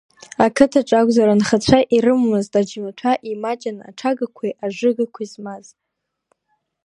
[0.45, 5.65] Ақыҭаҿы акәзар, анхацәа ирымамызт ацәмаҭәа, имаҷын аҽагақәеи ажыгақәеи змаз.